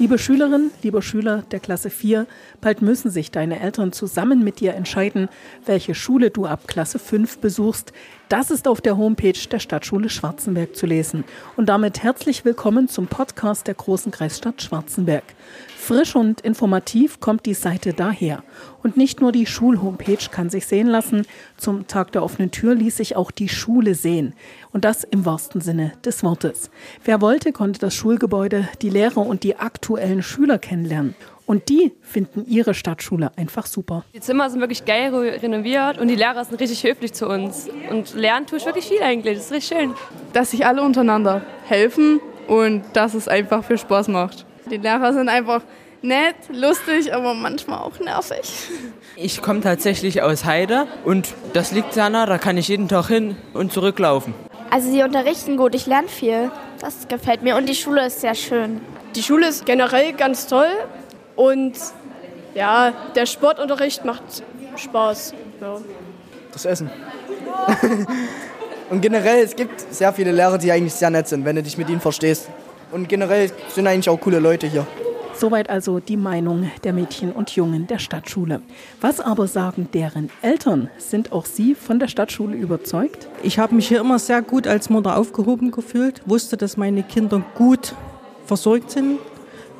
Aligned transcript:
Liebe 0.00 0.18
Schülerin, 0.18 0.72
lieber 0.82 1.02
Schüler 1.02 1.44
der 1.52 1.60
Klasse 1.60 1.88
4, 1.88 2.26
bald 2.60 2.82
müssen 2.82 3.10
sich 3.10 3.30
deine 3.30 3.60
Eltern 3.60 3.92
zusammen 3.92 4.42
mit 4.42 4.58
dir 4.58 4.74
entscheiden, 4.74 5.28
welche 5.66 5.94
Schule 5.94 6.30
du 6.30 6.46
ab 6.46 6.66
Klasse 6.66 6.98
5 6.98 7.38
besuchst. 7.38 7.92
Das 8.30 8.50
ist 8.50 8.66
auf 8.66 8.80
der 8.80 8.96
Homepage 8.96 9.38
der 9.50 9.58
Stadtschule 9.58 10.08
Schwarzenberg 10.08 10.74
zu 10.74 10.86
lesen. 10.86 11.24
Und 11.56 11.68
damit 11.68 12.02
herzlich 12.02 12.46
willkommen 12.46 12.88
zum 12.88 13.06
Podcast 13.06 13.66
der 13.66 13.74
großen 13.74 14.10
Kreisstadt 14.12 14.62
Schwarzenberg. 14.62 15.24
Frisch 15.76 16.16
und 16.16 16.40
informativ 16.40 17.20
kommt 17.20 17.44
die 17.44 17.52
Seite 17.52 17.92
daher. 17.92 18.42
Und 18.82 18.96
nicht 18.96 19.20
nur 19.20 19.30
die 19.30 19.44
Schulhomepage 19.44 20.30
kann 20.30 20.48
sich 20.48 20.66
sehen 20.66 20.86
lassen. 20.86 21.26
Zum 21.58 21.86
Tag 21.86 22.12
der 22.12 22.22
offenen 22.22 22.50
Tür 22.50 22.74
ließ 22.74 22.96
sich 22.96 23.14
auch 23.14 23.30
die 23.30 23.50
Schule 23.50 23.94
sehen. 23.94 24.32
Und 24.72 24.86
das 24.86 25.04
im 25.04 25.26
wahrsten 25.26 25.60
Sinne 25.60 25.92
des 26.02 26.22
Wortes. 26.22 26.70
Wer 27.04 27.20
wollte, 27.20 27.52
konnte 27.52 27.78
das 27.78 27.94
Schulgebäude, 27.94 28.66
die 28.80 28.88
Lehrer 28.88 29.18
und 29.18 29.42
die 29.42 29.56
aktuellen 29.56 30.22
Schüler 30.22 30.58
kennenlernen. 30.58 31.14
Und 31.46 31.68
die 31.68 31.92
finden 32.00 32.46
ihre 32.46 32.72
Stadtschule 32.72 33.30
einfach 33.36 33.66
super. 33.66 34.04
Die 34.14 34.20
Zimmer 34.20 34.48
sind 34.48 34.60
wirklich 34.60 34.84
geil 34.84 35.14
renoviert 35.14 35.98
und 35.98 36.08
die 36.08 36.14
Lehrer 36.14 36.42
sind 36.44 36.58
richtig 36.58 36.82
höflich 36.84 37.12
zu 37.12 37.28
uns. 37.28 37.68
Und 37.90 38.14
lernen 38.14 38.46
tue 38.46 38.58
ich 38.58 38.64
wirklich 38.64 38.86
viel 38.86 39.02
eigentlich. 39.02 39.36
Das 39.36 39.46
ist 39.46 39.52
richtig 39.52 39.78
schön. 39.78 39.94
Dass 40.32 40.52
sich 40.52 40.64
alle 40.64 40.82
untereinander 40.82 41.42
helfen 41.66 42.20
und 42.48 42.82
dass 42.94 43.14
es 43.14 43.28
einfach 43.28 43.62
viel 43.64 43.78
Spaß 43.78 44.08
macht. 44.08 44.46
Die 44.70 44.78
Lehrer 44.78 45.12
sind 45.12 45.28
einfach 45.28 45.62
nett, 46.00 46.36
lustig, 46.50 47.12
aber 47.12 47.34
manchmal 47.34 47.80
auch 47.80 47.98
nervig. 47.98 48.68
Ich 49.16 49.42
komme 49.42 49.60
tatsächlich 49.60 50.22
aus 50.22 50.44
Heide 50.44 50.86
und 51.04 51.34
das 51.52 51.72
liegt 51.72 51.92
sehr 51.92 52.08
nah, 52.10 52.26
da 52.26 52.38
kann 52.38 52.56
ich 52.56 52.68
jeden 52.68 52.88
Tag 52.88 53.08
hin 53.08 53.36
und 53.52 53.72
zurücklaufen. 53.72 54.34
Also 54.70 54.90
sie 54.90 55.02
unterrichten 55.02 55.56
gut, 55.56 55.74
ich 55.74 55.86
lerne 55.86 56.08
viel. 56.08 56.50
Das 56.80 57.06
gefällt 57.08 57.42
mir 57.42 57.56
und 57.56 57.68
die 57.68 57.74
Schule 57.74 58.06
ist 58.06 58.20
sehr 58.20 58.34
schön. 58.34 58.80
Die 59.14 59.22
Schule 59.22 59.48
ist 59.48 59.64
generell 59.66 60.12
ganz 60.12 60.46
toll 60.46 60.66
und 61.36 61.72
ja, 62.54 62.92
der 63.14 63.26
Sportunterricht 63.26 64.04
macht 64.04 64.22
Spaß. 64.76 65.34
Ja. 65.60 65.80
Das 66.52 66.64
Essen. 66.64 66.90
und 68.90 69.00
generell, 69.00 69.42
es 69.42 69.56
gibt 69.56 69.80
sehr 69.92 70.12
viele 70.12 70.32
Lehrer, 70.32 70.58
die 70.58 70.70
eigentlich 70.70 70.94
sehr 70.94 71.10
nett 71.10 71.28
sind, 71.28 71.44
wenn 71.44 71.56
du 71.56 71.62
dich 71.62 71.76
mit 71.76 71.88
ihnen 71.88 72.00
verstehst. 72.00 72.48
Und 72.92 73.08
generell 73.08 73.50
sind 73.68 73.86
eigentlich 73.86 74.08
auch 74.08 74.20
coole 74.20 74.38
Leute 74.38 74.66
hier. 74.66 74.86
Soweit 75.36 75.68
also 75.68 75.98
die 75.98 76.16
Meinung 76.16 76.70
der 76.84 76.92
Mädchen 76.92 77.32
und 77.32 77.50
Jungen 77.56 77.88
der 77.88 77.98
Stadtschule. 77.98 78.62
Was 79.00 79.18
aber 79.18 79.48
sagen 79.48 79.88
deren 79.92 80.30
Eltern? 80.42 80.90
Sind 80.98 81.32
auch 81.32 81.44
sie 81.44 81.74
von 81.74 81.98
der 81.98 82.06
Stadtschule 82.06 82.56
überzeugt? 82.56 83.26
Ich 83.42 83.58
habe 83.58 83.74
mich 83.74 83.88
hier 83.88 83.98
immer 83.98 84.20
sehr 84.20 84.42
gut 84.42 84.68
als 84.68 84.90
Mutter 84.90 85.16
aufgehoben 85.16 85.72
gefühlt, 85.72 86.22
wusste, 86.26 86.56
dass 86.56 86.76
meine 86.76 87.02
Kinder 87.02 87.42
gut 87.56 87.96
versorgt 88.46 88.92
sind, 88.92 89.18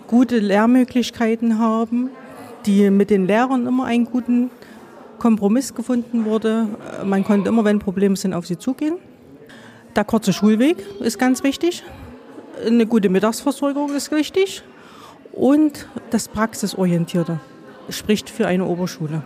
gute 0.06 0.38
Lehrmöglichkeiten 0.38 1.58
haben, 1.58 2.10
die 2.66 2.90
mit 2.90 3.10
den 3.10 3.26
Lehrern 3.26 3.66
immer 3.66 3.84
einen 3.84 4.04
guten 4.04 4.50
Kompromiss 5.18 5.74
gefunden 5.74 6.24
wurde. 6.24 6.68
Man 7.04 7.24
konnte 7.24 7.48
immer, 7.48 7.64
wenn 7.64 7.78
Probleme 7.78 8.16
sind, 8.16 8.34
auf 8.34 8.46
sie 8.46 8.58
zugehen. 8.58 8.96
Der 9.96 10.04
kurze 10.04 10.32
Schulweg 10.32 10.78
ist 11.00 11.18
ganz 11.18 11.42
wichtig 11.42 11.84
eine 12.64 12.86
gute 12.86 13.08
Mittagsversorgung 13.08 13.94
ist 13.94 14.10
wichtig 14.10 14.62
und 15.32 15.88
das 16.10 16.28
Praxisorientierte 16.28 17.40
spricht 17.88 18.30
für 18.30 18.46
eine 18.46 18.64
Oberschule. 18.64 19.22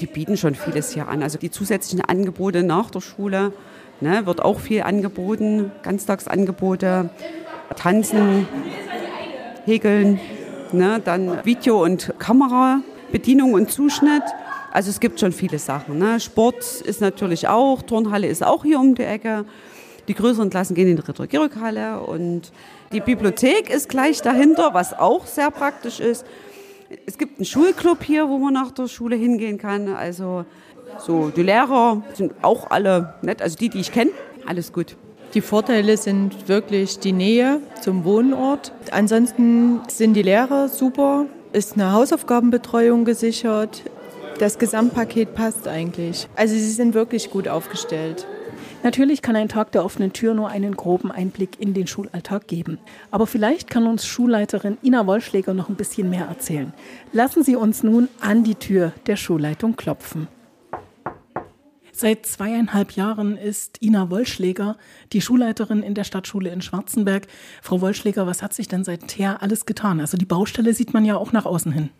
Die 0.00 0.06
bieten 0.06 0.36
schon 0.36 0.54
vieles 0.54 0.92
hier 0.92 1.08
an. 1.08 1.22
Also 1.22 1.38
die 1.38 1.50
zusätzlichen 1.50 2.04
Angebote 2.04 2.62
nach 2.62 2.90
der 2.90 3.00
Schule 3.00 3.52
ne, 4.00 4.26
wird 4.26 4.42
auch 4.42 4.58
viel 4.60 4.82
angeboten. 4.82 5.70
Ganztagsangebote, 5.82 7.10
Tanzen, 7.76 8.46
Häkeln, 9.68 10.18
ne, 10.72 10.98
dann 11.04 11.44
Video- 11.44 11.84
und 11.84 12.14
Kamerabedienung 12.18 13.52
und 13.52 13.70
Zuschnitt. 13.70 14.22
Also 14.72 14.88
es 14.88 14.98
gibt 14.98 15.20
schon 15.20 15.32
viele 15.32 15.58
Sachen. 15.58 15.98
Ne. 15.98 16.18
Sport 16.20 16.80
ist 16.80 17.02
natürlich 17.02 17.48
auch, 17.48 17.82
Turnhalle 17.82 18.28
ist 18.28 18.42
auch 18.42 18.64
hier 18.64 18.80
um 18.80 18.94
die 18.94 19.02
Ecke. 19.02 19.44
Die 20.08 20.14
größeren 20.14 20.48
Klassen 20.48 20.74
gehen 20.74 20.88
in 20.88 20.96
die 20.96 21.02
Ritter-Georg-Halle 21.02 22.00
und 22.00 22.50
die 22.92 23.00
Bibliothek 23.00 23.68
ist 23.68 23.90
gleich 23.90 24.22
dahinter, 24.22 24.72
was 24.72 24.98
auch 24.98 25.26
sehr 25.26 25.50
praktisch 25.50 26.00
ist. 26.00 26.24
Es 27.04 27.18
gibt 27.18 27.38
einen 27.38 27.44
Schulclub 27.44 28.02
hier, 28.02 28.26
wo 28.26 28.38
man 28.38 28.54
nach 28.54 28.70
der 28.70 28.88
Schule 28.88 29.16
hingehen 29.16 29.58
kann. 29.58 29.88
Also 29.88 30.46
so 30.98 31.28
die 31.28 31.42
Lehrer 31.42 32.02
sind 32.14 32.32
auch 32.40 32.70
alle 32.70 33.16
nett, 33.20 33.42
also 33.42 33.58
die, 33.58 33.68
die 33.68 33.80
ich 33.80 33.92
kenne, 33.92 34.12
alles 34.46 34.72
gut. 34.72 34.96
Die 35.34 35.42
Vorteile 35.42 35.98
sind 35.98 36.48
wirklich 36.48 37.00
die 37.00 37.12
Nähe 37.12 37.60
zum 37.82 38.04
Wohnort. 38.04 38.72
Ansonsten 38.90 39.80
sind 39.88 40.14
die 40.14 40.22
Lehrer 40.22 40.68
super, 40.68 41.26
ist 41.52 41.74
eine 41.74 41.92
Hausaufgabenbetreuung 41.92 43.04
gesichert. 43.04 43.82
Das 44.38 44.58
Gesamtpaket 44.58 45.34
passt 45.34 45.68
eigentlich. 45.68 46.28
Also 46.34 46.54
sie 46.54 46.70
sind 46.70 46.94
wirklich 46.94 47.30
gut 47.30 47.46
aufgestellt. 47.46 48.26
Natürlich 48.82 49.20
kann 49.20 49.36
ein 49.36 49.48
Tag 49.48 49.72
der 49.72 49.84
offenen 49.84 50.12
Tür 50.12 50.32
nur 50.32 50.48
einen 50.48 50.76
groben 50.76 51.10
Einblick 51.10 51.60
in 51.60 51.74
den 51.74 51.86
Schulalltag 51.86 52.46
geben. 52.46 52.78
Aber 53.10 53.26
vielleicht 53.26 53.68
kann 53.68 53.86
uns 53.86 54.06
Schulleiterin 54.06 54.78
Ina 54.82 55.06
Wollschläger 55.06 55.52
noch 55.52 55.68
ein 55.68 55.74
bisschen 55.74 56.08
mehr 56.08 56.26
erzählen. 56.26 56.72
Lassen 57.12 57.42
Sie 57.42 57.56
uns 57.56 57.82
nun 57.82 58.08
an 58.20 58.44
die 58.44 58.54
Tür 58.54 58.92
der 59.06 59.16
Schulleitung 59.16 59.76
klopfen. 59.76 60.28
Seit 62.00 62.26
zweieinhalb 62.26 62.92
Jahren 62.92 63.36
ist 63.36 63.82
Ina 63.82 64.08
Wollschläger 64.08 64.76
die 65.12 65.20
Schulleiterin 65.20 65.82
in 65.82 65.94
der 65.94 66.04
Stadtschule 66.04 66.48
in 66.50 66.62
Schwarzenberg. 66.62 67.26
Frau 67.60 67.80
Wollschläger, 67.80 68.24
was 68.24 68.40
hat 68.40 68.54
sich 68.54 68.68
denn 68.68 68.84
seither 68.84 69.42
alles 69.42 69.66
getan? 69.66 69.98
Also 69.98 70.16
die 70.16 70.24
Baustelle 70.24 70.74
sieht 70.74 70.94
man 70.94 71.04
ja 71.04 71.16
auch 71.16 71.32
nach 71.32 71.44
außen 71.44 71.72
hin. 71.72 71.90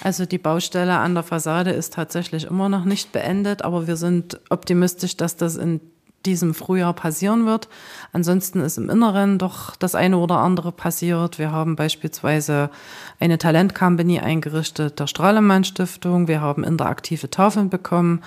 Also 0.00 0.26
die 0.26 0.38
Baustelle 0.38 0.98
an 0.98 1.14
der 1.14 1.24
Fassade 1.24 1.72
ist 1.72 1.94
tatsächlich 1.94 2.44
immer 2.44 2.68
noch 2.68 2.84
nicht 2.84 3.10
beendet, 3.10 3.62
aber 3.62 3.88
wir 3.88 3.96
sind 3.96 4.38
optimistisch, 4.48 5.16
dass 5.16 5.34
das 5.34 5.56
in 5.56 5.80
diesem 6.24 6.54
Frühjahr 6.54 6.94
passieren 6.94 7.46
wird. 7.46 7.68
Ansonsten 8.12 8.60
ist 8.60 8.78
im 8.78 8.88
Inneren 8.88 9.38
doch 9.38 9.74
das 9.74 9.96
eine 9.96 10.18
oder 10.18 10.38
andere 10.38 10.70
passiert. 10.70 11.40
Wir 11.40 11.50
haben 11.50 11.74
beispielsweise 11.74 12.70
eine 13.18 13.38
Talent-Company 13.38 14.20
eingerichtet 14.20 15.00
der 15.00 15.08
Strahlemann 15.08 15.64
Stiftung. 15.64 16.28
Wir 16.28 16.40
haben 16.40 16.62
interaktive 16.62 17.28
Tafeln 17.28 17.70
bekommen. 17.70 18.22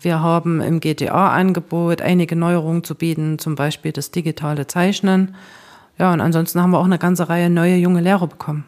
Wir 0.00 0.20
haben 0.20 0.60
im 0.60 0.80
GTA-Angebot 0.80 2.02
einige 2.02 2.36
Neuerungen 2.36 2.84
zu 2.84 2.94
bieten, 2.94 3.38
zum 3.38 3.56
Beispiel 3.56 3.92
das 3.92 4.10
digitale 4.10 4.66
Zeichnen. 4.66 5.34
Ja, 5.98 6.12
und 6.12 6.20
ansonsten 6.20 6.62
haben 6.62 6.70
wir 6.70 6.78
auch 6.78 6.84
eine 6.84 6.98
ganze 6.98 7.28
Reihe 7.28 7.50
neue 7.50 7.76
junge 7.76 8.00
Lehrer 8.00 8.28
bekommen. 8.28 8.64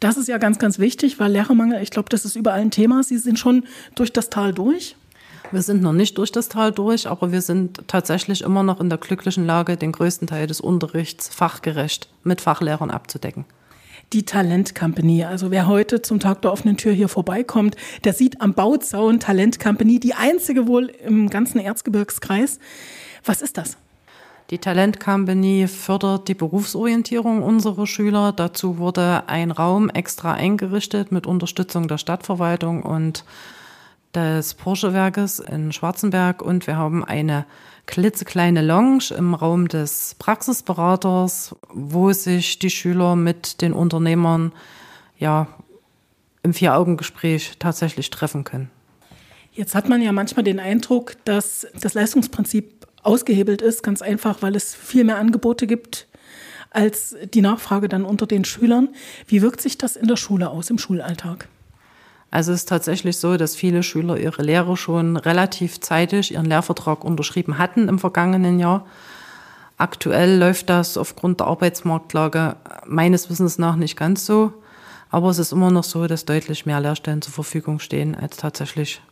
Das 0.00 0.16
ist 0.16 0.28
ja 0.28 0.38
ganz, 0.38 0.58
ganz 0.58 0.78
wichtig, 0.78 1.20
weil 1.20 1.30
Lehrermangel, 1.30 1.80
ich 1.82 1.90
glaube, 1.90 2.08
das 2.08 2.24
ist 2.24 2.34
überall 2.34 2.60
ein 2.60 2.70
Thema. 2.70 3.02
Sie 3.02 3.18
sind 3.18 3.38
schon 3.38 3.64
durch 3.94 4.12
das 4.12 4.30
Tal 4.30 4.52
durch. 4.52 4.96
Wir 5.52 5.62
sind 5.62 5.82
noch 5.82 5.92
nicht 5.92 6.16
durch 6.16 6.32
das 6.32 6.48
Tal 6.48 6.72
durch, 6.72 7.06
aber 7.06 7.30
wir 7.30 7.42
sind 7.42 7.86
tatsächlich 7.86 8.40
immer 8.40 8.62
noch 8.62 8.80
in 8.80 8.88
der 8.88 8.98
glücklichen 8.98 9.46
Lage, 9.46 9.76
den 9.76 9.92
größten 9.92 10.26
Teil 10.26 10.46
des 10.46 10.60
Unterrichts 10.60 11.28
fachgerecht 11.28 12.08
mit 12.24 12.40
Fachlehrern 12.40 12.90
abzudecken. 12.90 13.44
Die 14.12 14.24
Talent 14.24 14.74
Company, 14.74 15.24
also 15.24 15.50
wer 15.50 15.66
heute 15.66 16.02
zum 16.02 16.20
Tag 16.20 16.42
der 16.42 16.52
offenen 16.52 16.76
Tür 16.76 16.92
hier 16.92 17.08
vorbeikommt, 17.08 17.76
der 18.04 18.12
sieht 18.12 18.42
am 18.42 18.52
Bauzaun 18.52 19.20
Talent 19.20 19.58
Company, 19.58 20.00
die 20.00 20.12
einzige 20.12 20.66
wohl 20.66 20.88
im 21.06 21.30
ganzen 21.30 21.58
Erzgebirgskreis. 21.58 22.58
Was 23.24 23.40
ist 23.40 23.56
das? 23.56 23.78
Die 24.50 24.58
Talent 24.58 25.00
Company 25.00 25.66
fördert 25.66 26.28
die 26.28 26.34
Berufsorientierung 26.34 27.42
unserer 27.42 27.86
Schüler. 27.86 28.32
Dazu 28.32 28.76
wurde 28.76 29.28
ein 29.28 29.50
Raum 29.50 29.88
extra 29.88 30.34
eingerichtet 30.34 31.10
mit 31.10 31.26
Unterstützung 31.26 31.88
der 31.88 31.96
Stadtverwaltung 31.96 32.82
und 32.82 33.24
des 34.14 34.52
Porsche-Werkes 34.52 35.38
in 35.38 35.72
Schwarzenberg 35.72 36.42
und 36.42 36.66
wir 36.66 36.76
haben 36.76 37.02
eine 37.02 37.46
klitzekleine 37.86 38.62
Lounge 38.62 39.14
im 39.16 39.34
Raum 39.34 39.68
des 39.68 40.16
Praxisberaters, 40.18 41.56
wo 41.72 42.12
sich 42.12 42.58
die 42.58 42.70
Schüler 42.70 43.16
mit 43.16 43.60
den 43.60 43.72
Unternehmern 43.72 44.52
ja 45.18 45.48
im 46.42 46.54
Vier-Augen-Gespräch 46.54 47.52
tatsächlich 47.58 48.10
treffen 48.10 48.44
können. 48.44 48.70
Jetzt 49.52 49.74
hat 49.74 49.88
man 49.88 50.00
ja 50.00 50.12
manchmal 50.12 50.44
den 50.44 50.58
Eindruck, 50.58 51.16
dass 51.24 51.66
das 51.78 51.94
Leistungsprinzip 51.94 52.86
ausgehebelt 53.02 53.62
ist, 53.62 53.82
ganz 53.82 54.00
einfach, 54.00 54.42
weil 54.42 54.56
es 54.56 54.74
viel 54.74 55.04
mehr 55.04 55.18
Angebote 55.18 55.66
gibt 55.66 56.08
als 56.70 57.14
die 57.34 57.42
Nachfrage 57.42 57.88
dann 57.88 58.04
unter 58.04 58.26
den 58.26 58.44
Schülern. 58.44 58.88
Wie 59.26 59.42
wirkt 59.42 59.60
sich 59.60 59.76
das 59.76 59.96
in 59.96 60.08
der 60.08 60.16
Schule 60.16 60.48
aus, 60.48 60.70
im 60.70 60.78
Schulalltag? 60.78 61.48
Also 62.32 62.52
es 62.52 62.60
ist 62.60 62.68
tatsächlich 62.70 63.18
so, 63.18 63.36
dass 63.36 63.54
viele 63.54 63.82
Schüler 63.82 64.16
ihre 64.16 64.42
Lehre 64.42 64.78
schon 64.78 65.18
relativ 65.18 65.80
zeitig 65.80 66.32
ihren 66.32 66.46
Lehrvertrag 66.46 67.04
unterschrieben 67.04 67.58
hatten 67.58 67.88
im 67.88 67.98
vergangenen 67.98 68.58
Jahr. 68.58 68.86
Aktuell 69.76 70.38
läuft 70.38 70.70
das 70.70 70.96
aufgrund 70.96 71.40
der 71.40 71.48
Arbeitsmarktlage 71.48 72.56
meines 72.86 73.28
Wissens 73.28 73.58
nach 73.58 73.76
nicht 73.76 73.96
ganz 73.96 74.24
so. 74.24 74.54
Aber 75.10 75.28
es 75.28 75.38
ist 75.38 75.52
immer 75.52 75.70
noch 75.70 75.84
so, 75.84 76.06
dass 76.06 76.24
deutlich 76.24 76.64
mehr 76.64 76.80
Lehrstellen 76.80 77.20
zur 77.20 77.34
Verfügung 77.34 77.80
stehen, 77.80 78.14
als 78.14 78.38
tatsächlich 78.38 79.02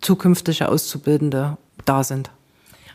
zukünftige 0.00 0.68
Auszubildende 0.68 1.56
da 1.84 2.02
sind. 2.02 2.32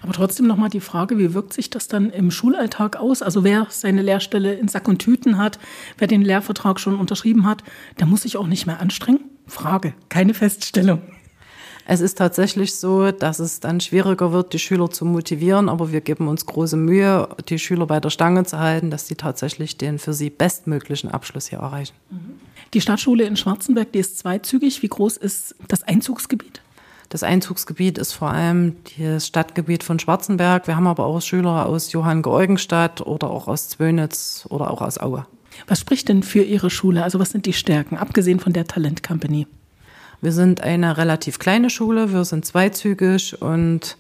Aber 0.02 0.12
trotzdem 0.12 0.46
nochmal 0.48 0.70
die 0.70 0.82
Frage, 0.82 1.18
wie 1.18 1.34
wirkt 1.34 1.54
sich 1.54 1.70
das 1.70 1.88
dann 1.88 2.10
im 2.10 2.32
Schulalltag 2.32 2.98
aus? 2.98 3.22
Also 3.22 3.46
wer 3.46 3.68
seine 3.70 4.02
Lehrstelle 4.02 4.56
in 4.56 4.68
Sack 4.68 4.90
und 4.90 5.00
Tüten 5.00 5.38
hat, 5.38 5.58
wer 5.98 6.08
den 6.08 6.22
Lehrvertrag 6.22 6.82
schon 6.82 7.00
unterschrieben 7.00 7.48
hat, 7.48 7.64
der 7.98 8.08
muss 8.08 8.24
sich 8.24 8.36
auch 8.36 8.48
nicht 8.48 8.66
mehr 8.66 8.82
anstrengen? 8.82 9.22
Frage, 9.50 9.94
keine 10.10 10.34
Feststellung. 10.34 11.02
Es 11.92 12.02
ist 12.02 12.20
tatsächlich 12.20 12.76
so, 12.76 13.12
dass 13.12 13.40
es 13.40 13.62
dann 13.62 13.80
schwieriger 13.82 14.32
wird, 14.32 14.54
die 14.54 14.60
Schüler 14.60 14.92
zu 14.92 15.06
motivieren, 15.06 15.70
aber 15.70 15.92
wir 15.92 16.02
geben 16.02 16.28
uns 16.28 16.46
große 16.46 16.78
Mühe, 16.78 17.28
die 17.48 17.58
Schüler 17.58 17.88
bei 17.88 18.00
der 18.00 18.12
Stange 18.12 18.46
zu 18.46 18.60
halten, 18.60 18.92
dass 18.92 19.08
sie 19.08 19.16
tatsächlich 19.16 19.76
den 19.76 19.98
für 19.98 20.14
sie 20.14 20.30
bestmöglichen 20.30 21.10
Abschluss 21.10 21.48
hier 21.48 21.60
erreichen. 21.60 21.96
Die 22.76 22.82
Stadtschule 22.82 23.24
in 23.24 23.36
Schwarzenberg, 23.36 23.92
die 23.92 24.00
ist 24.00 24.20
zweizügig. 24.20 24.84
Wie 24.84 24.88
groß 24.88 25.18
ist 25.18 25.56
das 25.68 25.82
Einzugsgebiet? 25.82 26.62
Das 27.10 27.24
Einzugsgebiet 27.24 27.98
ist 27.98 28.14
vor 28.14 28.30
allem 28.30 28.76
das 29.00 29.26
Stadtgebiet 29.26 29.84
von 29.84 29.98
Schwarzenberg. 29.98 30.68
Wir 30.68 30.76
haben 30.76 30.86
aber 30.86 31.08
auch 31.08 31.20
Schüler 31.22 31.66
aus 31.66 31.92
Johann 31.92 32.22
Georgenstadt 32.22 33.02
oder 33.02 33.32
auch 33.32 33.48
aus 33.48 33.68
Zwönitz 33.70 34.46
oder 34.50 34.70
auch 34.70 34.84
aus 34.84 35.00
Aue. 35.00 35.26
Was 35.68 35.80
spricht 35.80 36.10
denn 36.10 36.24
für 36.24 36.42
Ihre 36.44 36.70
Schule? 36.70 37.04
Also 37.04 37.20
was 37.20 37.32
sind 37.32 37.46
die 37.46 37.54
Stärken, 37.54 37.98
abgesehen 37.98 38.40
von 38.40 38.54
der 38.54 38.68
Talent 38.68 39.04
Company? 39.04 39.48
Wir 40.22 40.32
sind 40.32 40.62
eine 40.62 40.98
relativ 40.98 41.40
kleine 41.40 41.70
Schule, 41.70 42.12
wir 42.12 42.26
sind 42.26 42.46
zweizügig 42.46 43.42
und 43.42 43.98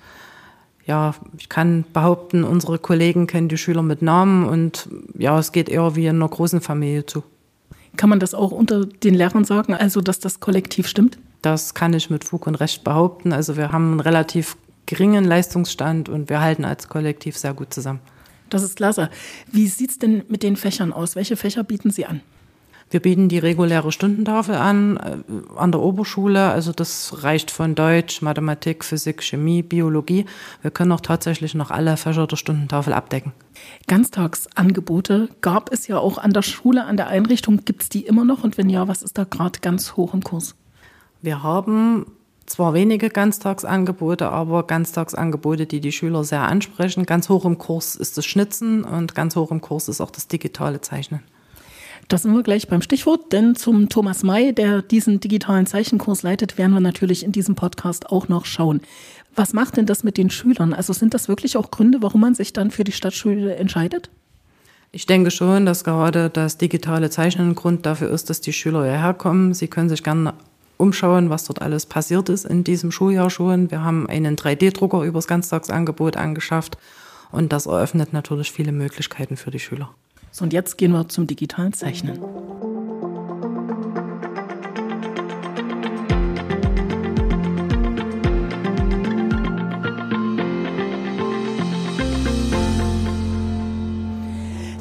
ja, 0.86 1.14
ich 1.38 1.50
kann 1.50 1.86
behaupten, 1.94 2.44
unsere 2.44 2.80
Kollegen 2.80 3.28
kennen 3.28 3.48
die 3.48 3.58
Schüler 3.58 3.84
mit 3.84 4.02
Namen 4.02 4.46
und 4.46 4.90
ja, 5.18 5.38
es 5.38 5.52
geht 5.52 5.70
eher 5.70 5.96
wie 5.96 6.08
in 6.08 6.16
einer 6.16 6.28
großen 6.28 6.62
Familie 6.62 7.06
zu. 7.06 7.24
Kann 7.96 8.10
man 8.10 8.20
das 8.20 8.34
auch 8.34 8.52
unter 8.52 8.86
den 8.86 9.14
Lehrern 9.14 9.46
sagen, 9.46 9.74
also 9.74 10.02
dass 10.02 10.20
das 10.20 10.40
Kollektiv 10.40 10.88
stimmt? 10.88 11.20
Das 11.42 11.74
kann 11.74 11.94
ich 11.94 12.10
mit 12.10 12.24
Fug 12.24 12.48
und 12.48 12.56
Recht 12.56 12.84
behaupten. 12.84 13.34
Also 13.34 13.56
wir 13.56 13.72
haben 13.72 13.92
einen 13.92 14.00
relativ 14.00 14.58
geringen 14.88 15.24
Leistungsstand 15.24 16.10
und 16.10 16.30
wir 16.30 16.42
halten 16.42 16.66
als 16.66 16.90
Kollektiv 16.90 17.38
sehr 17.38 17.54
gut 17.54 17.74
zusammen. 17.74 18.00
Das 18.50 18.64
ist 18.64 18.76
klasse. 18.76 19.10
Wie 19.52 19.68
sieht 19.68 19.92
es 19.92 20.00
denn 20.00 20.24
mit 20.28 20.44
den 20.44 20.56
Fächern 20.56 20.94
aus? 20.94 21.16
Welche 21.16 21.36
Fächer 21.36 21.64
bieten 21.64 21.92
Sie 21.92 22.06
an? 22.06 22.22
Wir 22.92 23.00
bieten 23.02 23.30
die 23.30 23.38
reguläre 23.38 23.92
Stundentafel 23.92 24.56
an 24.56 24.98
äh, 24.98 25.58
an 25.58 25.72
der 25.72 25.82
Oberschule. 25.82 26.50
Also 26.50 26.72
das 26.72 27.24
reicht 27.24 27.52
von 27.52 27.76
Deutsch, 27.76 28.22
Mathematik, 28.22 28.84
Physik, 28.84 29.22
Chemie, 29.22 29.62
Biologie. 29.62 30.26
Wir 30.62 30.72
können 30.72 30.92
auch 30.92 31.02
tatsächlich 31.02 31.54
noch 31.54 31.70
alle 31.70 31.98
Fächer 31.98 32.26
der 32.26 32.36
Stundentafel 32.36 32.94
abdecken. 32.94 33.34
Ganztagsangebote 33.88 35.30
gab 35.42 35.72
es 35.72 35.88
ja 35.88 36.00
auch 36.00 36.18
an 36.18 36.32
der 36.34 36.42
Schule, 36.42 36.86
an 36.86 36.98
der 36.98 37.08
Einrichtung. 37.08 37.64
Gibt 37.64 37.84
es 37.84 37.90
die 37.90 38.06
immer 38.06 38.26
noch? 38.26 38.44
Und 38.44 38.58
wenn 38.58 38.70
ja, 38.70 38.88
was 38.88 39.04
ist 39.04 39.18
da 39.18 39.24
gerade 39.24 39.60
ganz 39.60 39.96
hoch 39.96 40.14
im 40.14 40.24
Kurs? 40.24 40.56
Wir 41.22 41.44
haben 41.44 42.06
zwar 42.50 42.74
wenige 42.74 43.10
Ganztagsangebote, 43.10 44.30
aber 44.30 44.64
Ganztagsangebote, 44.66 45.66
die 45.66 45.80
die 45.80 45.92
Schüler 45.92 46.24
sehr 46.24 46.42
ansprechen. 46.42 47.06
Ganz 47.06 47.30
hoch 47.30 47.46
im 47.46 47.58
Kurs 47.58 47.96
ist 47.96 48.18
das 48.18 48.26
Schnitzen 48.26 48.84
und 48.84 49.16
ganz 49.16 49.36
hoch 49.36 49.52
im 49.52 49.62
Kurs 49.62 49.88
ist 49.88 50.02
auch 50.02 50.12
das 50.12 50.28
digitale 50.28 50.82
Zeichnen. 50.82 51.22
Da 52.08 52.18
sind 52.18 52.34
wir 52.34 52.42
gleich 52.42 52.68
beim 52.68 52.82
Stichwort, 52.82 53.32
denn 53.34 53.56
zum 53.56 53.88
Thomas 53.88 54.24
May, 54.24 54.52
der 54.52 54.82
diesen 54.82 55.20
digitalen 55.20 55.68
Zeichenkurs 55.68 56.24
leitet, 56.24 56.58
werden 56.58 56.74
wir 56.74 56.80
natürlich 56.80 57.24
in 57.24 57.32
diesem 57.32 57.54
Podcast 57.54 58.10
auch 58.10 58.28
noch 58.28 58.46
schauen. 58.46 58.82
Was 59.36 59.54
macht 59.54 59.78
denn 59.78 59.86
das 59.86 60.04
mit 60.04 60.18
den 60.18 60.32
Schülern? 60.32 60.74
Also 60.74 60.92
sind 60.92 61.14
das 61.14 61.28
wirklich 61.28 61.56
auch 61.56 61.70
Gründe, 61.70 62.02
warum 62.02 62.22
man 62.22 62.34
sich 62.34 62.52
dann 62.52 62.72
für 62.72 62.84
die 62.84 62.94
Stadtschule 62.94 63.56
entscheidet? 63.56 64.10
Ich 64.92 65.06
denke 65.06 65.30
schon, 65.30 65.68
dass 65.68 65.84
gerade 65.84 66.32
das 66.32 66.58
digitale 66.58 67.12
Zeichnen 67.12 67.50
ein 67.50 67.56
Grund 67.56 67.86
dafür 67.86 68.10
ist, 68.10 68.32
dass 68.32 68.42
die 68.42 68.54
Schüler 68.54 68.86
hierher 68.86 69.14
kommen. 69.14 69.54
Sie 69.54 69.68
können 69.68 69.90
sich 69.90 70.04
gerne 70.04 70.34
umschauen, 70.80 71.30
was 71.30 71.44
dort 71.44 71.62
alles 71.62 71.86
passiert 71.86 72.30
ist 72.30 72.46
in 72.46 72.64
diesem 72.64 72.92
Schuljahr 72.92 73.30
schon. 73.30 73.70
Wir 73.70 73.84
haben 73.84 74.08
einen 74.08 74.36
3D-Drucker 74.36 75.04
übers 75.04 75.28
Ganztagsangebot 75.28 76.16
angeschafft 76.18 76.78
und 77.32 77.52
das 77.52 77.66
eröffnet 77.66 78.14
natürlich 78.14 78.52
viele 78.52 78.72
Möglichkeiten 78.72 79.38
für 79.38 79.52
die 79.52 79.60
Schüler. 79.60 79.90
So, 80.32 80.44
und 80.44 80.54
jetzt 80.54 80.78
gehen 80.78 80.92
wir 80.92 81.10
zum 81.10 81.28
digitalen 81.28 81.74
Zeichnen. 81.74 82.20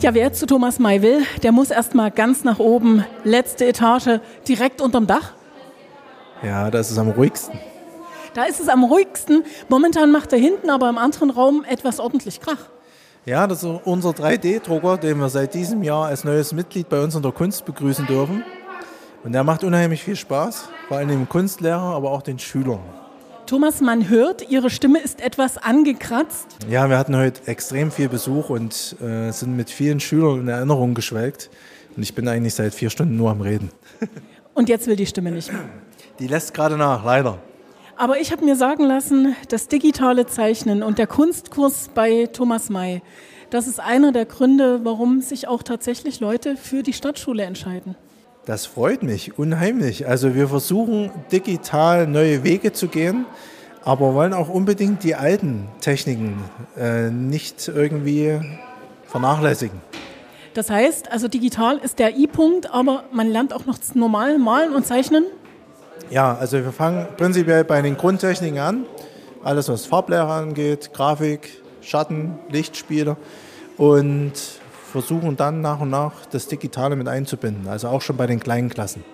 Ja, 0.00 0.14
wer 0.14 0.26
jetzt 0.26 0.38
zu 0.38 0.46
Thomas 0.46 0.78
May 0.78 1.02
will, 1.02 1.24
der 1.42 1.50
muss 1.50 1.72
erst 1.72 1.96
mal 1.96 2.12
ganz 2.12 2.44
nach 2.44 2.60
oben, 2.60 3.04
letzte 3.24 3.66
Etage, 3.66 4.20
direkt 4.46 4.80
unterm 4.80 5.08
Dach. 5.08 5.32
Ja, 6.42 6.70
da 6.70 6.78
ist 6.78 6.90
es 6.90 6.98
am 6.98 7.10
ruhigsten. 7.10 7.58
Da 8.34 8.44
ist 8.44 8.60
es 8.60 8.68
am 8.68 8.84
ruhigsten. 8.84 9.44
Momentan 9.68 10.12
macht 10.12 10.32
er 10.32 10.38
hinten 10.38 10.70
aber 10.70 10.88
im 10.88 10.98
anderen 10.98 11.30
Raum 11.30 11.64
etwas 11.68 11.98
ordentlich 11.98 12.40
Krach. 12.40 12.68
Ja, 13.26 13.46
das 13.46 13.62
ist 13.62 13.80
unser 13.84 14.10
3D-Drucker, 14.10 14.96
den 14.96 15.18
wir 15.18 15.28
seit 15.28 15.54
diesem 15.54 15.82
Jahr 15.82 16.06
als 16.06 16.24
neues 16.24 16.52
Mitglied 16.52 16.88
bei 16.88 17.02
uns 17.02 17.14
in 17.14 17.22
der 17.22 17.32
Kunst 17.32 17.64
begrüßen 17.64 18.06
dürfen. 18.06 18.44
Und 19.24 19.32
der 19.32 19.44
macht 19.44 19.64
unheimlich 19.64 20.02
viel 20.02 20.16
Spaß, 20.16 20.68
vor 20.86 20.96
allem 20.96 21.08
dem 21.08 21.28
Kunstlehrer, 21.28 21.94
aber 21.94 22.12
auch 22.12 22.22
den 22.22 22.38
Schülern. 22.38 22.80
Thomas, 23.46 23.80
man 23.80 24.08
hört, 24.08 24.48
Ihre 24.50 24.70
Stimme 24.70 25.00
ist 25.00 25.20
etwas 25.20 25.58
angekratzt. 25.58 26.46
Ja, 26.70 26.88
wir 26.88 26.98
hatten 26.98 27.16
heute 27.16 27.46
extrem 27.46 27.90
viel 27.90 28.08
Besuch 28.08 28.50
und 28.50 28.96
äh, 29.02 29.30
sind 29.32 29.56
mit 29.56 29.70
vielen 29.70 30.00
Schülern 30.00 30.40
in 30.40 30.48
Erinnerung 30.48 30.94
geschwelgt. 30.94 31.50
Und 31.96 32.02
ich 32.02 32.14
bin 32.14 32.28
eigentlich 32.28 32.54
seit 32.54 32.72
vier 32.74 32.90
Stunden 32.90 33.16
nur 33.16 33.30
am 33.30 33.40
Reden. 33.40 33.70
Und 34.54 34.68
jetzt 34.68 34.86
will 34.86 34.96
die 34.96 35.06
Stimme 35.06 35.30
nicht 35.30 35.52
mehr. 35.52 35.64
Die 36.18 36.26
lässt 36.26 36.52
gerade 36.52 36.76
nach, 36.76 37.04
leider. 37.04 37.38
Aber 37.96 38.20
ich 38.20 38.32
habe 38.32 38.44
mir 38.44 38.56
sagen 38.56 38.84
lassen, 38.84 39.36
das 39.48 39.68
digitale 39.68 40.26
Zeichnen 40.26 40.82
und 40.82 40.98
der 40.98 41.06
Kunstkurs 41.06 41.90
bei 41.94 42.26
Thomas 42.32 42.70
May, 42.70 43.02
das 43.50 43.66
ist 43.66 43.80
einer 43.80 44.12
der 44.12 44.24
Gründe, 44.24 44.80
warum 44.84 45.20
sich 45.20 45.48
auch 45.48 45.62
tatsächlich 45.62 46.20
Leute 46.20 46.56
für 46.56 46.82
die 46.82 46.92
Stadtschule 46.92 47.44
entscheiden. 47.44 47.96
Das 48.46 48.66
freut 48.66 49.02
mich 49.02 49.38
unheimlich. 49.38 50.06
Also 50.08 50.34
wir 50.34 50.48
versuchen 50.48 51.10
digital 51.30 52.06
neue 52.06 52.44
Wege 52.44 52.72
zu 52.72 52.88
gehen, 52.88 53.26
aber 53.84 54.14
wollen 54.14 54.32
auch 54.32 54.48
unbedingt 54.48 55.04
die 55.04 55.14
alten 55.14 55.68
Techniken 55.80 56.42
äh, 56.76 57.10
nicht 57.10 57.68
irgendwie 57.68 58.40
vernachlässigen. 59.06 59.80
Das 60.54 60.70
heißt, 60.70 61.12
also 61.12 61.28
digital 61.28 61.78
ist 61.78 61.98
der 61.98 62.16
I-Punkt, 62.16 62.70
aber 62.70 63.04
man 63.12 63.28
lernt 63.28 63.52
auch 63.52 63.66
noch 63.66 63.78
normal 63.94 64.38
malen 64.38 64.74
und 64.74 64.86
zeichnen? 64.86 65.24
Ja, 66.10 66.36
also 66.36 66.56
wir 66.58 66.72
fangen 66.72 67.06
prinzipiell 67.16 67.64
bei 67.64 67.82
den 67.82 67.96
Grundtechniken 67.96 68.58
an. 68.58 68.86
Alles, 69.44 69.68
was 69.68 69.86
Farblehre 69.86 70.32
angeht, 70.32 70.92
Grafik, 70.92 71.62
Schatten, 71.80 72.38
Lichtspiele 72.50 73.16
und 73.76 74.32
versuchen 74.90 75.36
dann 75.36 75.60
nach 75.60 75.80
und 75.80 75.90
nach 75.90 76.26
das 76.26 76.48
Digitale 76.48 76.96
mit 76.96 77.08
einzubinden, 77.08 77.68
also 77.68 77.88
auch 77.88 78.02
schon 78.02 78.16
bei 78.16 78.26
den 78.26 78.40
kleinen 78.40 78.70
Klassen. 78.70 79.04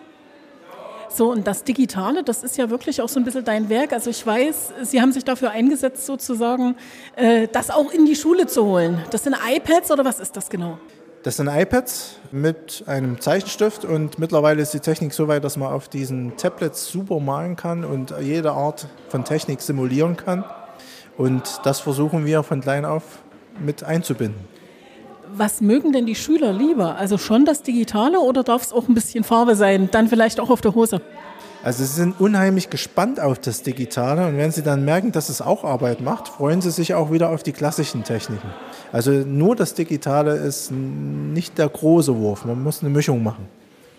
So, 1.15 1.31
und 1.31 1.47
das 1.47 1.63
Digitale, 1.63 2.25
das 2.25 2.43
ist 2.43 2.57
ja 2.57 2.71
wirklich 2.71 3.01
auch 3.01 3.09
so 3.09 3.21
ein 3.21 3.25
bisschen 3.25 3.45
dein 3.45 3.69
Werk. 3.69 3.93
Also 3.93 4.11
ich 4.11 4.27
weiß, 4.27 4.73
Sie 4.83 5.01
haben 5.01 5.13
sich 5.13 5.25
dafür 5.25 5.51
eingesetzt, 5.51 6.07
sozusagen, 6.07 6.75
äh, 7.15 7.47
das 7.47 7.71
auch 7.71 7.93
in 7.93 8.05
die 8.05 8.17
Schule 8.17 8.49
zu 8.49 8.65
holen. 8.65 9.01
Das 9.11 9.23
sind 9.23 9.37
iPads 9.37 9.93
oder 9.93 10.05
was 10.05 10.19
ist 10.19 10.37
das 10.37 10.49
genau? 10.51 10.79
Das 11.25 11.39
sind 11.39 11.49
iPads 11.49 12.17
mit 12.33 12.85
einem 12.87 13.19
Zeichenstift 13.19 13.87
und 13.87 14.19
mittlerweile 14.19 14.61
ist 14.61 14.75
die 14.75 14.81
Technik 14.81 15.15
so 15.15 15.27
weit, 15.27 15.43
dass 15.43 15.57
man 15.57 15.73
auf 15.73 15.89
diesen 15.89 16.37
Tablets 16.37 16.87
super 16.87 17.19
malen 17.19 17.57
kann 17.57 17.83
und 17.83 18.13
jede 18.21 18.53
Art 18.53 18.89
von 19.09 19.25
Technik 19.25 19.63
simulieren 19.63 20.19
kann. 20.19 20.45
Und 21.17 21.61
das 21.65 21.81
versuchen 21.81 22.27
wir 22.27 22.43
von 22.43 22.61
klein 22.61 22.85
auf 22.85 23.05
mit 23.59 23.83
einzubinden. 23.83 24.39
Was 25.33 25.63
mögen 25.63 25.95
denn 25.95 26.05
die 26.05 26.15
Schüler 26.15 26.53
lieber? 26.53 26.97
Also 26.97 27.17
schon 27.17 27.47
das 27.47 27.63
Digitale 27.63 28.21
oder 28.21 28.43
darf 28.43 28.63
es 28.63 28.75
auch 28.75 28.87
ein 28.87 28.95
bisschen 28.95 29.25
Farbe 29.25 29.57
sein? 29.57 29.89
Dann 29.91 30.09
vielleicht 30.09 30.41
auch 30.41 30.51
auf 30.51 30.61
der 30.61 30.75
Hose? 30.75 31.01
Also 31.65 31.83
sie 31.83 31.95
sind 31.95 32.21
unheimlich 32.21 32.69
gespannt 32.69 33.19
auf 33.19 33.39
das 33.39 33.63
Digitale 33.63 34.27
und 34.27 34.37
wenn 34.37 34.53
sie 34.53 34.63
dann 34.63 34.85
merken, 34.85 35.13
dass 35.13 35.31
es 35.31 35.41
auch 35.41 35.65
Arbeit 35.65 36.03
macht, 36.03 36.29
freuen 36.29 36.61
sie 36.61 36.71
sich 36.71 36.93
auch 36.93 37.11
wieder 37.11 37.31
auf 37.31 37.43
die 37.43 37.53
klassischen 37.53 38.05
Techniken. 38.05 38.49
Also 38.93 39.11
nur 39.11 39.57
das 39.57 39.73
Digitale 39.73 40.35
ist 40.35 40.71
nicht 40.71 41.57
der 41.57 41.71
große 41.71 42.15
Wurf, 42.19 42.45
man 42.45 42.63
muss 42.63 42.83
eine 42.83 42.91
Mischung 42.91 43.23
machen. 43.23 43.49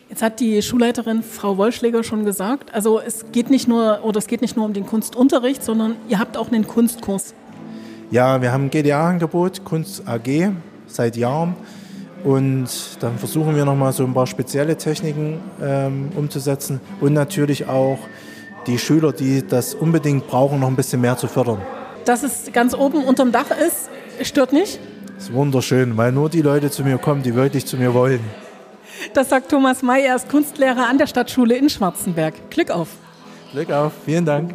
Jetzt 0.09 0.21
hat 0.21 0.39
die 0.39 0.61
Schulleiterin 0.61 1.23
Frau 1.23 1.57
Wollschläger 1.57 2.03
schon 2.03 2.23
gesagt, 2.23 2.71
also 2.71 2.99
es 2.99 3.25
geht 3.31 3.49
nicht 3.49 3.67
nur 3.67 4.01
oder 4.03 4.19
es 4.19 4.27
geht 4.27 4.43
nicht 4.43 4.55
nur 4.55 4.65
um 4.65 4.73
den 4.73 4.85
Kunstunterricht, 4.85 5.63
sondern 5.63 5.95
ihr 6.07 6.19
habt 6.19 6.37
auch 6.37 6.51
einen 6.51 6.67
Kunstkurs. 6.67 7.33
Ja, 8.11 8.43
wir 8.43 8.51
haben 8.51 8.65
ein 8.65 8.69
GDA-Angebot, 8.69 9.65
Kunst 9.65 10.07
AG, 10.07 10.51
seit 10.85 11.17
Jahren. 11.17 11.55
Und 12.25 12.67
dann 13.01 13.19
versuchen 13.19 13.55
wir 13.55 13.65
nochmal 13.65 13.93
so 13.93 14.03
ein 14.03 14.13
paar 14.13 14.25
spezielle 14.25 14.75
Techniken 14.75 15.39
ähm, 15.61 16.09
umzusetzen 16.15 16.81
und 16.99 17.13
natürlich 17.13 17.67
auch 17.67 17.99
die 18.65 18.79
Schüler, 18.79 19.13
die 19.13 19.45
das 19.47 19.75
unbedingt 19.75 20.25
brauchen, 20.25 20.59
noch 20.59 20.67
ein 20.67 20.75
bisschen 20.75 21.01
mehr 21.01 21.15
zu 21.17 21.27
fördern. 21.27 21.61
Dass 22.03 22.23
es 22.23 22.51
ganz 22.51 22.73
oben 22.73 23.03
unterm 23.03 23.31
Dach 23.31 23.51
ist, 23.51 23.89
stört 24.27 24.53
nicht? 24.53 24.79
Das 25.15 25.25
ist 25.25 25.33
wunderschön, 25.33 25.95
weil 25.97 26.11
nur 26.11 26.29
die 26.29 26.41
Leute 26.41 26.71
zu 26.71 26.83
mir 26.83 26.97
kommen, 26.97 27.21
die 27.21 27.35
wirklich 27.35 27.67
zu 27.67 27.77
mir 27.77 27.93
wollen. 27.93 28.21
Das 29.13 29.29
sagt 29.29 29.51
Thomas 29.51 29.83
May, 29.83 30.03
er 30.03 30.15
ist 30.15 30.27
Kunstlehrer 30.27 30.87
an 30.89 30.97
der 30.97 31.05
Stadtschule 31.07 31.55
in 31.55 31.69
Schwarzenberg. 31.69 32.49
Glück 32.49 32.71
auf. 32.71 32.87
Glück 33.51 33.71
auf, 33.71 33.93
vielen 34.03 34.25
Dank. 34.25 34.51